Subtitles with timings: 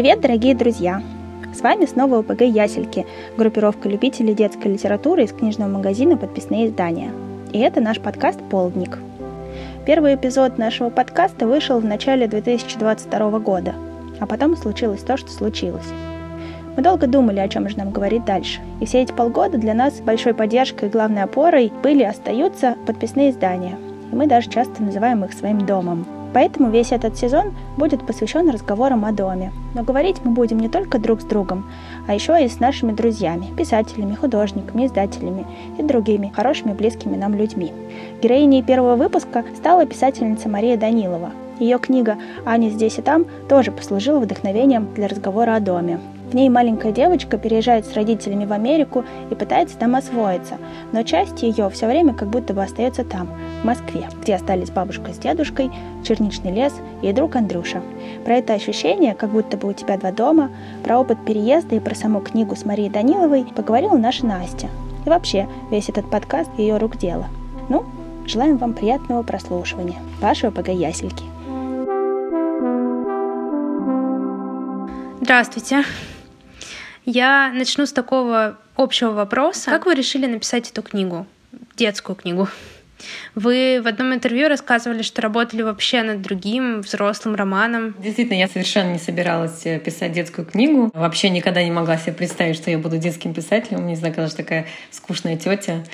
[0.00, 1.02] Привет, дорогие друзья!
[1.54, 3.04] С вами снова ОПГ «Ясельки»,
[3.36, 7.12] группировка любителей детской литературы из книжного магазина «Подписные издания».
[7.52, 8.96] И это наш подкаст «Полдник».
[9.84, 13.74] Первый эпизод нашего подкаста вышел в начале 2022 года,
[14.20, 15.88] а потом случилось то, что случилось.
[16.78, 18.62] Мы долго думали, о чем же нам говорить дальше.
[18.80, 23.32] И все эти полгода для нас большой поддержкой и главной опорой были и остаются подписные
[23.32, 23.76] издания.
[24.10, 29.04] И мы даже часто называем их своим домом– Поэтому весь этот сезон будет посвящен разговорам
[29.04, 29.52] о доме.
[29.74, 31.66] Но говорить мы будем не только друг с другом,
[32.06, 35.46] а еще и с нашими друзьями, писателями, художниками, издателями
[35.78, 37.72] и другими хорошими близкими нам людьми.
[38.22, 41.30] Героиней первого выпуска стала писательница Мария Данилова.
[41.58, 46.00] Ее книга «Аня здесь и там» тоже послужила вдохновением для разговора о доме.
[46.30, 50.58] В ней маленькая девочка переезжает с родителями в Америку и пытается там освоиться,
[50.92, 53.28] но часть ее все время как будто бы остается там,
[53.62, 55.72] в Москве, где остались бабушка с дедушкой,
[56.04, 56.72] черничный лес
[57.02, 57.82] и друг Андрюша.
[58.24, 60.50] Про это ощущение, как будто бы у тебя два дома,
[60.84, 64.68] про опыт переезда и про саму книгу с Марией Даниловой поговорила наша Настя.
[65.04, 67.26] И вообще, весь этот подкаст ее рук дело.
[67.68, 67.84] Ну,
[68.24, 69.98] желаем вам приятного прослушивания.
[70.20, 71.24] Ваши ОПГ Ясельки.
[75.20, 75.84] Здравствуйте.
[77.04, 79.70] Я начну с такого общего вопроса.
[79.70, 81.26] Как вы решили написать эту книгу,
[81.76, 82.48] детскую книгу?
[83.34, 87.94] Вы в одном интервью рассказывали, что работали вообще над другим взрослым романом.
[87.98, 90.90] Действительно, я совершенно не собиралась э, писать детскую книгу.
[90.94, 93.82] Вообще никогда не могла себе представить, что я буду детским писателем.
[93.82, 95.84] Мне всегда казалось, такая скучная тетя.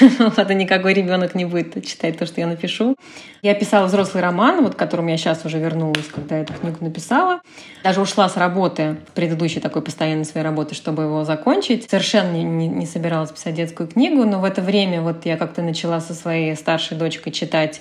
[0.00, 2.96] И никакой ребенок не будет читать то, что я напишу.
[3.42, 7.40] Я писала взрослый роман, вот к которому я сейчас уже вернулась, когда эту книгу написала.
[7.82, 11.90] Даже ушла с работы, предыдущей такой постоянной своей работы, чтобы его закончить.
[11.90, 16.00] Совершенно не, не собиралась писать детскую книгу, но в это время вот я как-то начала
[16.00, 17.80] со своей старшей дочкой читать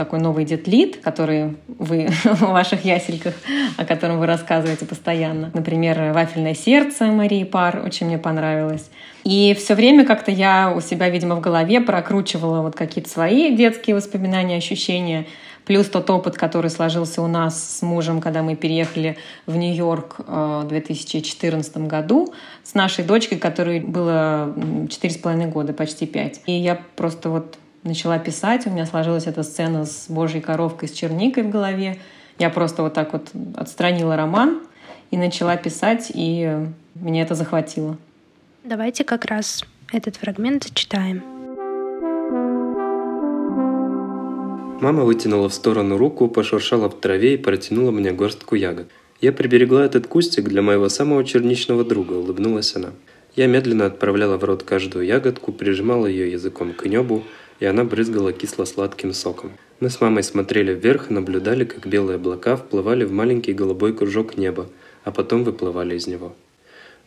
[0.00, 3.34] такой новый Дед Лид, который вы в ваших ясельках,
[3.76, 5.50] о котором вы рассказываете постоянно.
[5.52, 8.90] Например, «Вафельное сердце» Марии Пар очень мне понравилось.
[9.24, 13.94] И все время как-то я у себя, видимо, в голове прокручивала вот какие-то свои детские
[13.94, 15.26] воспоминания, ощущения,
[15.66, 20.62] плюс тот опыт, который сложился у нас с мужем, когда мы переехали в Нью-Йорк э,
[20.64, 22.32] в 2014 году
[22.64, 24.54] с нашей дочкой, которой было
[24.88, 26.40] четыре с половиной года, почти пять.
[26.46, 30.92] И я просто вот начала писать, у меня сложилась эта сцена с божьей коровкой с
[30.92, 31.98] черникой в голове.
[32.38, 34.60] Я просто вот так вот отстранила роман
[35.10, 37.96] и начала писать, и меня это захватило.
[38.64, 41.22] Давайте как раз этот фрагмент зачитаем.
[44.80, 48.88] Мама вытянула в сторону руку, пошуршала в траве и протянула мне горстку ягод.
[49.20, 52.90] «Я приберегла этот кустик для моего самого черничного друга»,— улыбнулась она.
[53.36, 57.22] Я медленно отправляла в рот каждую ягодку, прижимала ее языком к небу,
[57.60, 59.52] и она брызгала кисло-сладким соком.
[59.78, 64.36] Мы с мамой смотрели вверх и наблюдали, как белые облака вплывали в маленький голубой кружок
[64.36, 64.68] неба,
[65.04, 66.34] а потом выплывали из него.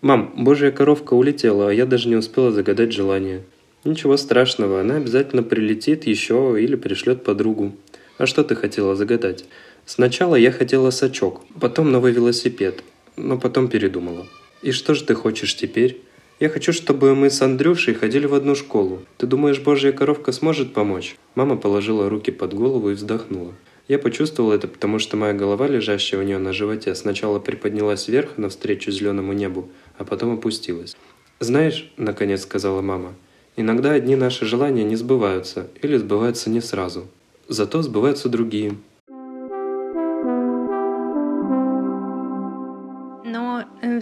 [0.01, 3.43] «Мам, божья коровка улетела, а я даже не успела загадать желание».
[3.83, 7.73] «Ничего страшного, она обязательно прилетит еще или пришлет подругу».
[8.17, 9.45] «А что ты хотела загадать?»
[9.85, 12.83] «Сначала я хотела сачок, потом новый велосипед,
[13.17, 14.25] но потом передумала».
[14.61, 15.99] «И что же ты хочешь теперь?»
[16.43, 18.99] Я хочу, чтобы мы с Андрюшей ходили в одну школу.
[19.15, 23.53] Ты думаешь, божья коровка сможет помочь?» Мама положила руки под голову и вздохнула.
[23.87, 28.37] Я почувствовал это, потому что моя голова, лежащая у нее на животе, сначала приподнялась вверх
[28.37, 30.97] навстречу зеленому небу, а потом опустилась.
[31.39, 33.13] «Знаешь»,— наконец сказала мама,—
[33.55, 37.07] «иногда одни наши желания не сбываются или сбываются не сразу.
[37.47, 38.75] Зато сбываются другие».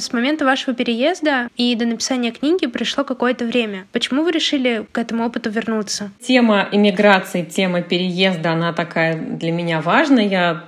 [0.02, 3.86] С момента вашего переезда и до написания книги пришло какое-то время.
[3.92, 6.12] Почему вы решили к этому опыту вернуться?
[6.20, 10.28] Тема иммиграции, тема переезда, она такая для меня важная.
[10.28, 10.64] Я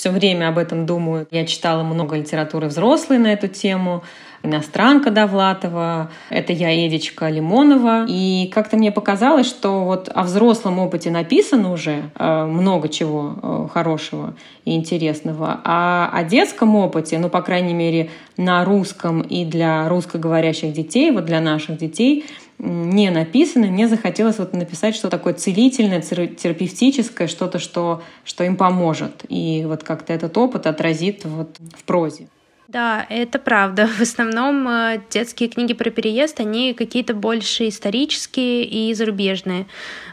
[0.00, 1.26] все время об этом думаю.
[1.30, 4.02] Я читала много литературы взрослой на эту тему
[4.42, 8.06] иностранка Довлатова, это я Эдичка Лимонова.
[8.08, 13.68] И как-то мне показалось, что вот о взрослом опыте написано уже э, много чего э,
[13.74, 14.32] хорошего
[14.64, 18.08] и интересного, а о детском опыте, ну, по крайней мере,
[18.38, 22.24] на русском и для русскоговорящих детей, вот для наших детей,
[22.62, 29.24] не написано, мне захотелось вот написать что-то такое целительное, терапевтическое, что-то, что, что им поможет.
[29.28, 32.28] И вот как-то этот опыт отразит вот в прозе.
[32.70, 33.88] Да, это правда.
[33.88, 39.66] В основном э, детские книги про переезд, они какие-то больше исторические и зарубежные.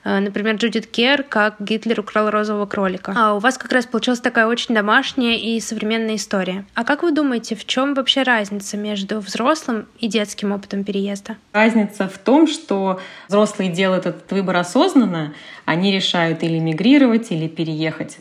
[0.04, 3.14] Э, например, Джудит Кер, как Гитлер украл розового кролика.
[3.16, 6.66] А у вас как раз получилась такая очень домашняя и современная история.
[6.74, 11.38] А как вы думаете, в чем вообще разница между взрослым и детским опытом переезда?
[11.54, 18.18] Разница в том, что взрослые делают этот выбор осознанно, они решают или мигрировать, или переехать,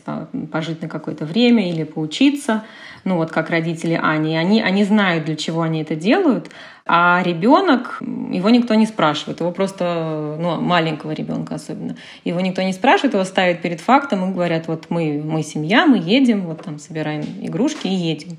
[0.51, 2.65] пожить на какое-то время, или поучиться.
[3.03, 4.35] Ну вот как родители Ани.
[4.37, 6.49] Они, они знают, для чего они это делают.
[6.89, 12.71] А ребенок, его никто не спрашивает, его просто, ну, маленького ребенка особенно, его никто не
[12.71, 16.79] спрашивает, его ставят перед фактом и говорят, вот мы, мы семья, мы едем, вот там
[16.79, 18.37] собираем игрушки и едем.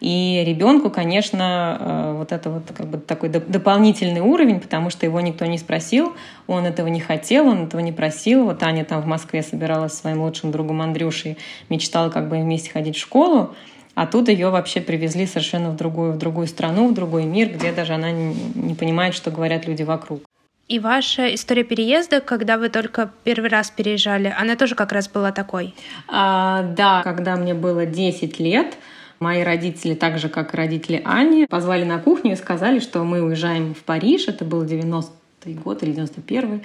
[0.00, 5.20] И ребенку, конечно, э, вот это вот как бы такой дополнительный уровень, потому что его
[5.20, 6.14] никто не спросил,
[6.46, 8.44] он этого не хотел, он этого не просил.
[8.44, 11.36] Вот Аня там в Москве собиралась с своим лучшим другом Андрюшей,
[11.68, 13.54] мечтала как бы вместе ходить в школу,
[14.00, 17.70] а тут ее вообще привезли совершенно в другую, в другую страну, в другой мир, где
[17.70, 20.22] даже она не, понимает, что говорят люди вокруг.
[20.68, 25.32] И ваша история переезда, когда вы только первый раз переезжали, она тоже как раз была
[25.32, 25.74] такой?
[26.08, 28.78] А, да, когда мне было 10 лет,
[29.18, 33.20] мои родители, так же как и родители Ани, позвали на кухню и сказали, что мы
[33.20, 34.28] уезжаем в Париж.
[34.28, 36.62] Это был 90-й год или 91-й.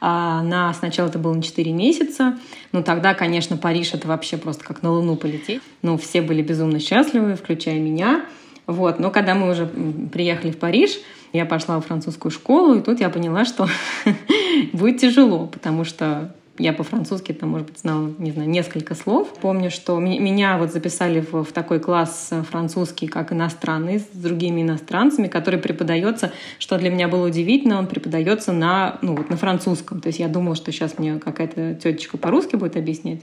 [0.00, 2.38] А на, сначала это было на 4 месяца.
[2.72, 5.62] Ну, тогда, конечно, Париж— это вообще просто как на Луну полететь.
[5.82, 8.24] Ну, все были безумно счастливы, включая меня.
[8.66, 8.98] Вот.
[8.98, 9.66] Но когда мы уже
[10.12, 10.98] приехали в Париж,
[11.32, 13.68] я пошла в французскую школу, и тут я поняла, что
[14.72, 19.32] будет тяжело, потому что я по-французски там, может быть, знала, не знаю, несколько слов.
[19.40, 25.28] Помню, что меня вот записали в, в такой класс французский, как иностранный, с другими иностранцами,
[25.28, 30.00] который преподается, что для меня было удивительно, он преподается на, ну, вот на французском.
[30.00, 33.20] То есть я думала, что сейчас мне какая-то тетечка по-русски будет объяснять,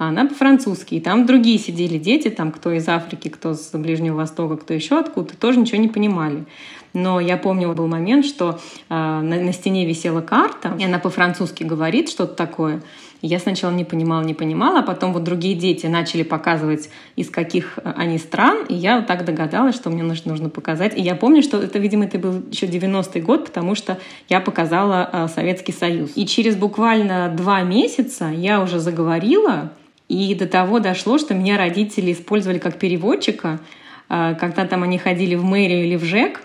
[0.00, 0.94] а она по-французски.
[0.94, 4.98] И там другие сидели дети, там кто из Африки, кто с Ближнего Востока, кто еще
[4.98, 6.46] откуда-то, тоже ничего не понимали.
[6.94, 8.58] Но я помню, был момент, что
[8.88, 12.82] э, на, на стене висела карта, и она по-французски говорит что-то такое.
[13.20, 17.78] Я сначала не понимала, не понимала, а потом вот другие дети начали показывать, из каких
[17.84, 20.96] э, они стран, и я вот так догадалась, что мне нужно, нужно показать.
[20.96, 23.98] И я помню, что это, видимо, это был еще 90-й год, потому что
[24.30, 26.12] я показала э, Советский Союз.
[26.14, 29.72] И через буквально два месяца я уже заговорила,
[30.10, 33.60] и до того дошло, что меня родители использовали как переводчика,
[34.08, 36.42] э, когда там они ходили в мэрию или в ЖЭК,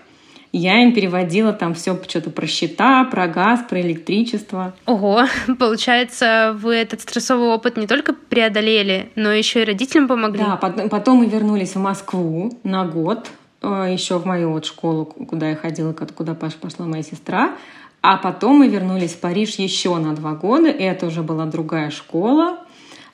[0.52, 4.72] я им переводила там все что-то про счета, про газ, про электричество.
[4.86, 5.24] Ого,
[5.58, 10.44] получается, вы этот стрессовый опыт не только преодолели, но еще и родителям помогли.
[10.44, 13.28] Да, потом мы вернулись в Москву на год,
[13.62, 17.56] э, еще в мою вот школу, куда я ходила, куда пошла моя сестра.
[18.00, 22.60] А потом мы вернулись в Париж еще на два года, это уже была другая школа,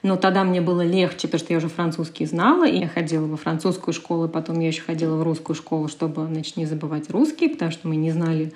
[0.03, 3.37] но тогда мне было легче, потому что я уже французский знала, и я ходила во
[3.37, 7.71] французскую школу, потом я еще ходила в русскую школу, чтобы, значит, не забывать русский, потому
[7.71, 8.53] что мы не знали,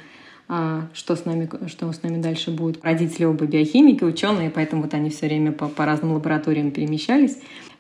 [0.49, 2.85] а, что с нами, что с нами дальше будет.
[2.85, 7.39] Родители оба биохимики, ученые, поэтому вот они все время по, по разным лабораториям перемещались.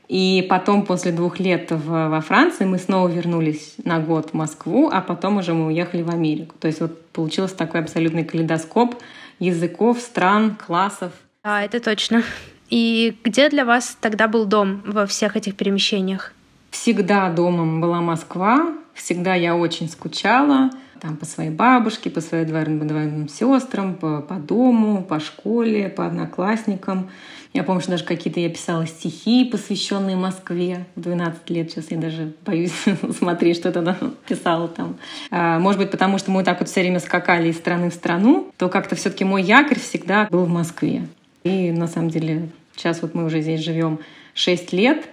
[0.09, 4.89] И потом, после двух лет в, во Франции, мы снова вернулись на год в Москву,
[4.93, 6.55] а потом уже мы уехали в Америку.
[6.61, 8.95] То есть вот получился такой абсолютный калейдоскоп
[9.41, 11.13] языков, стран, классов.
[11.43, 12.23] Да, это точно.
[12.71, 16.33] И где для вас тогда был дом во всех этих перемещениях?
[16.71, 20.71] Всегда домом была Москва, всегда я очень скучала
[21.01, 27.11] там, по своей бабушке, по своим двоюродным сестрам, по, по дому, по школе, по одноклассникам.
[27.53, 31.71] Я помню, что даже какие-то я писала стихи, посвященные Москве в 12 лет.
[31.71, 32.73] Сейчас я даже боюсь
[33.19, 33.97] смотреть, что тогда
[34.29, 34.97] писала там.
[35.31, 38.53] А, может быть, потому что мы так вот все время скакали из страны в страну,
[38.59, 41.07] то как-то все-таки мой якорь всегда был в Москве.
[41.45, 44.01] И на самом деле сейчас вот мы уже здесь живем
[44.35, 45.09] 6 лет,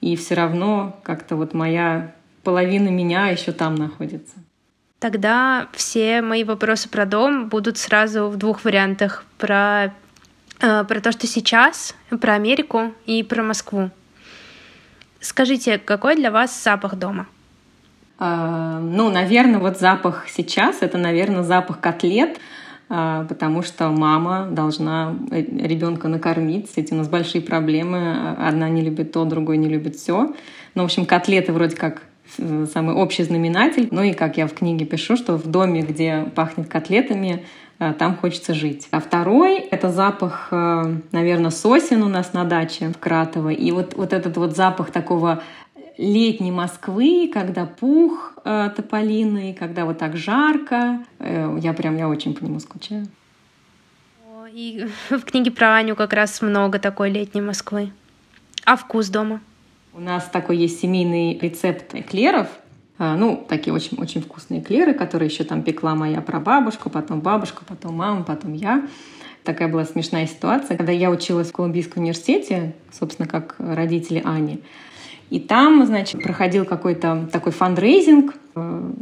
[0.00, 4.34] и все равно как-то вот моя половина меня еще там находится.
[4.98, 9.24] Тогда все мои вопросы про дом будут сразу в двух вариантах.
[9.36, 9.92] Про,
[10.60, 13.90] э, про то, что сейчас, про Америку и про Москву.
[15.20, 17.26] Скажите, какой для вас запах дома?
[18.18, 22.38] А, ну, наверное, вот запах сейчас— это, наверное, запах котлет—
[22.92, 26.70] потому что мама должна э, ребенка накормить.
[26.70, 28.36] С этим у нас большие проблемы.
[28.36, 30.34] Одна не любит то, другой не любит все.
[30.74, 32.02] Ну, в общем, котлеты вроде как
[32.36, 33.88] э, самый общий знаменатель.
[33.90, 37.46] Ну и как я в книге пишу, что в доме, где пахнет котлетами,
[37.78, 38.88] э, там хочется жить.
[38.90, 43.48] А второй— это запах, наверное, сосен у нас на даче в Кратово.
[43.48, 45.42] И вот, вот этот вот запах такого
[45.98, 51.04] летней Москвы, когда пух э, тополиный, когда вот так жарко.
[51.18, 53.06] Э, я прям, я очень по нему скучаю.
[54.52, 57.92] И в книге про Аню как раз много такой летней Москвы.
[58.64, 59.40] А вкус дома?
[59.94, 62.48] У нас такой есть семейный рецепт эклеров.
[62.98, 67.62] Э, ну, такие очень, очень вкусные эклеры, которые еще там пекла моя прабабушка, потом бабушка,
[67.66, 68.86] потом мама, потом я.
[69.44, 70.76] Такая была смешная ситуация.
[70.76, 74.60] Когда я училась в Колумбийском университете, собственно, как родители Ани,
[75.32, 78.34] и там, значит, проходил какой-то такой фандрейзинг,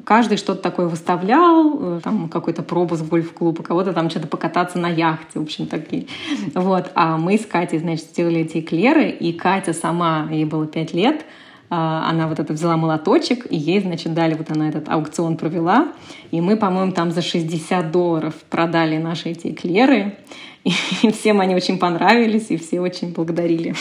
[0.05, 4.89] Каждый что-то такое выставлял, там какой-то пробус в гольф-клуб, у кого-то там что-то покататься на
[4.89, 6.07] яхте, в общем, такие.
[6.55, 6.93] Вот.
[6.95, 11.25] А мы с Катей, значит, сделали эти эклеры, и Катя сама, ей было пять лет,
[11.69, 15.89] а, она вот это взяла молоточек, и ей, значит, дали, вот она этот аукцион провела,
[16.31, 20.17] и мы, по-моему, там за 60 долларов продали наши эти эклеры,
[20.63, 23.75] и всем они очень понравились, и все очень благодарили.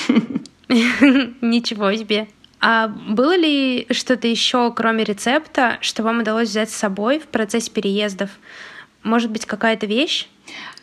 [1.41, 2.27] Ничего себе.
[2.62, 7.72] А было ли что-то еще, кроме рецепта, что вам удалось взять с собой в процессе
[7.72, 8.30] переездов?
[9.04, 10.28] Может быть, какая-то вещь?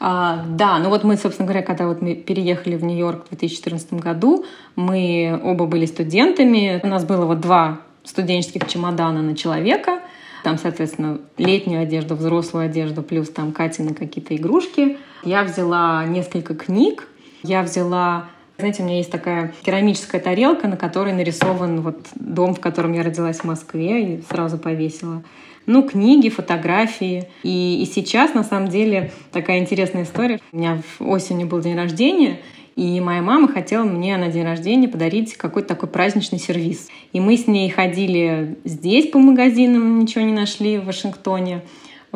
[0.01, 3.95] А, да, ну вот мы, собственно говоря, когда вот мы переехали в Нью-Йорк в 2014
[3.95, 6.81] году, мы оба были студентами.
[6.83, 10.01] У нас было вот два студенческих чемодана на человека.
[10.45, 14.99] Там, соответственно, летнюю одежду, взрослую одежду, плюс там Катины какие-то игрушки.
[15.25, 17.09] Я взяла несколько книг.
[17.43, 18.27] Я взяла
[18.59, 23.03] знаете, у меня есть такая керамическая тарелка, на которой нарисован вот дом, в котором я
[23.03, 25.23] родилась в Москве, и сразу повесила.
[25.67, 27.29] Ну, книги, фотографии.
[27.43, 30.41] И, и сейчас, на самом деле, такая интересная история.
[30.53, 32.41] У меня в осенью был день рождения,
[32.77, 36.89] и моя мама хотела мне на день рождения подарить какой-то такой праздничный сервис.
[37.13, 41.63] И мы с ней ходили здесь по магазинам, ничего не нашли в Вашингтоне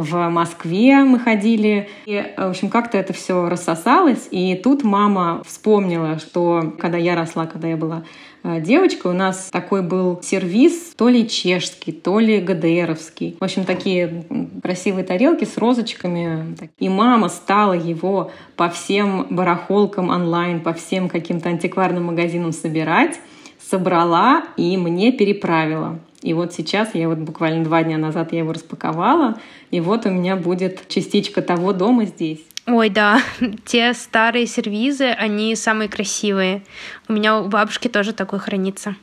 [0.02, 1.88] в Москве мы ходили.
[2.06, 4.28] И, в общем, как-то это все рассосалось.
[4.30, 8.04] И тут мама вспомнила, что когда я росла, когда я была
[8.42, 13.36] э, девочкой, у нас такой был сервис, то ли чешский, то ли ГДРовский.
[13.38, 14.24] В общем, такие
[14.62, 16.56] красивые тарелки с розочками.
[16.78, 23.20] И мама стала его по всем барахолкам онлайн, по всем каким-то антикварным магазинам собирать,
[23.70, 26.00] собрала и мне переправила.
[26.22, 29.38] И вот сейчас, я вот буквально два дня назад я его распаковала,
[29.70, 32.40] и вот у меня будет частичка того дома здесь.
[32.66, 33.20] Ой, да,
[33.64, 36.62] те старые сервизы, они самые красивые.
[37.08, 38.96] У меня у бабушки тоже такой хранится.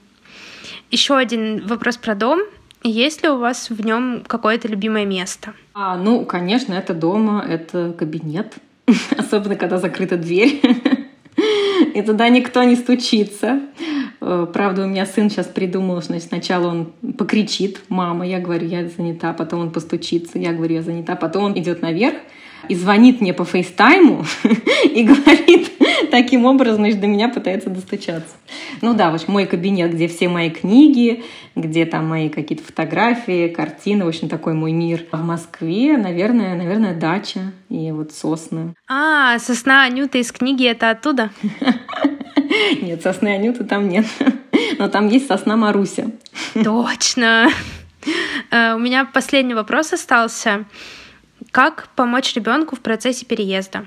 [0.91, 2.39] Еще один вопрос про дом.
[2.83, 5.53] Есть ли у вас в нем какое-то любимое место?
[5.74, 8.53] А, ну, конечно, это дома, это кабинет.
[9.17, 10.62] Особенно, когда закрыта дверь.
[11.93, 13.59] И туда никто не стучится.
[14.29, 18.86] Э, правда, у меня сын сейчас придумал, что сначала он покричит, мама, я говорю, я
[18.89, 22.17] занята, потом он постучится, я говорю, я занята, потом он идет наверх
[22.67, 24.25] и звонит мне по фейстайму
[24.84, 25.72] и говорит
[26.12, 28.36] таким образом, значит, до меня пытается достучаться.
[28.81, 31.24] Ну да, вот мой кабинет, где все мои книги,
[31.55, 35.05] где там мои какие-то фотографии, картины, в общем, такой мой мир.
[35.12, 38.74] А в Москве, наверное, наверное, дача и вот сосны.
[38.89, 41.31] А, сосна Анюта из книги— это оттуда?
[42.82, 44.06] Нет, сосны Анюты там нет.
[44.79, 46.12] Но там есть сосна Маруся.
[46.53, 47.50] Точно.
[48.51, 50.65] Э, у меня последний вопрос остался.
[51.51, 53.86] Как помочь ребенку в процессе переезда?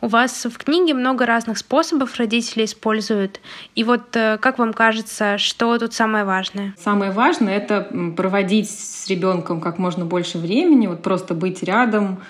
[0.00, 3.40] У вас в книге много разных способов родители используют.
[3.74, 6.74] И вот э, как вам кажется, что тут самое важное?
[6.78, 12.22] Самое важное— это проводить с ребенком как можно больше времени, вот просто быть рядом,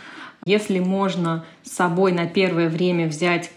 [0.47, 3.51] если можно с собой на первое время взять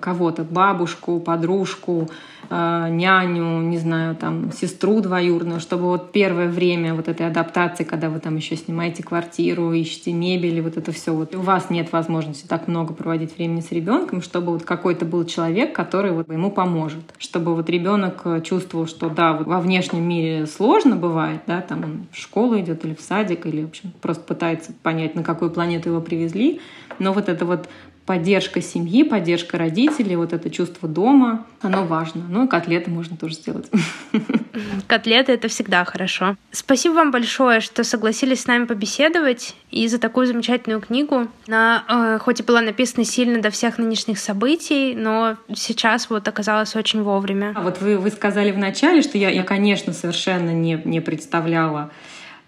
[0.00, 2.08] кого-то, бабушку, подружку,
[2.48, 8.08] э, няню, не знаю, там, сестру двоюродную, чтобы вот первое время вот этой адаптации, когда
[8.08, 12.46] вы там еще снимаете квартиру, ищете мебель, вот это все, вот у вас нет возможности
[12.46, 17.02] так много проводить времени с ребенком, чтобы вот какой-то был человек, который вот ему поможет,
[17.18, 22.06] чтобы вот ребенок чувствовал, что да, вот во внешнем мире сложно бывает, да, там он
[22.12, 25.90] в школу идет или в садик, или, в общем, просто пытается понять, на какую планету
[25.90, 26.60] его привезли,
[26.98, 27.68] но вот это вот
[28.06, 32.22] поддержка семьи, поддержка родителей, вот это чувство дома, оно важно.
[32.28, 33.70] Ну и котлеты можно тоже сделать.
[34.86, 36.36] Котлеты— это всегда хорошо.
[36.50, 41.28] Спасибо вам большое, что согласились с нами побеседовать и за такую замечательную книгу.
[41.46, 46.74] Она э, хоть и была написана сильно до всех нынешних событий, но сейчас вот оказалась
[46.74, 47.52] очень вовремя.
[47.54, 51.90] А вот вы, вы сказали в начале, что я, я конечно, совершенно не, не представляла,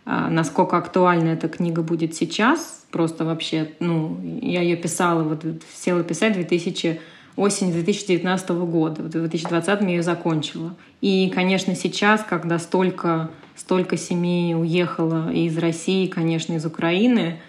[0.05, 2.85] насколько актуальна эта книга будет сейчас.
[2.91, 5.45] Просто вообще, ну, я ее писала, вот
[5.75, 7.01] села писать 2000
[7.37, 9.03] осень 2019 года.
[9.03, 10.75] В 2020 я ее закончила.
[11.01, 17.41] И, конечно, сейчас, когда столько, столько семей уехало из России, конечно, из Украины,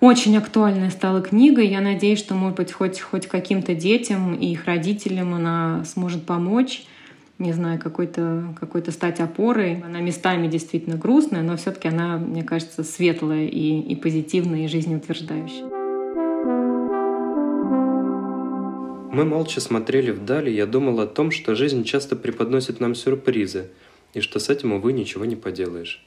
[0.00, 1.62] очень актуальная стала книга.
[1.62, 6.84] Я надеюсь, что, может быть, хоть, хоть каким-то детям и их родителям она сможет помочь
[7.38, 9.82] не знаю, какой-то какой стать опорой.
[9.84, 15.84] Она местами действительно грустная, но все-таки она, мне кажется, светлая и, и позитивная, и жизнеутверждающая.
[19.12, 23.70] Мы молча смотрели вдали, я думал о том, что жизнь часто преподносит нам сюрпризы,
[24.12, 26.04] и что с этим, увы, ничего не поделаешь.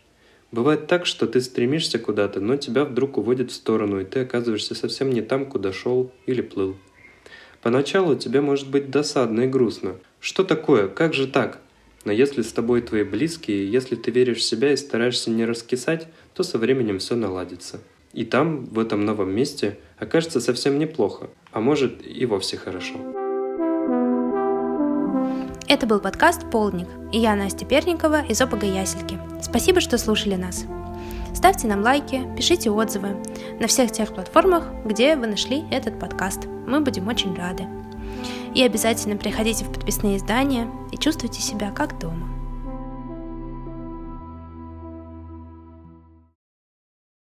[0.51, 4.75] Бывает так, что ты стремишься куда-то, но тебя вдруг уводят в сторону, и ты оказываешься
[4.75, 6.75] совсем не там, куда шел или плыл.
[7.61, 9.95] Поначалу тебе может быть досадно и грустно,
[10.27, 10.89] что такое?
[10.89, 11.59] Как же так?
[12.03, 16.09] Но если с тобой твои близкие, если ты веришь в себя и стараешься не раскисать,
[16.33, 17.79] то со временем все наладится.
[18.11, 22.95] И там, в этом новом месте, окажется совсем неплохо, а может и вовсе хорошо.
[25.69, 29.17] Это был подкаст «Полдник» и я, Настя Перникова из ОПГ «Ясельки».
[29.41, 30.65] Спасибо, что слушали нас.
[31.33, 33.15] Ставьте нам лайки, пишите отзывы
[33.61, 36.47] на всех тех платформах, где вы нашли этот подкаст.
[36.67, 37.76] Мы будем очень рады.
[38.53, 42.36] И обязательно приходите в подписные издания и чувствуйте себя как дома.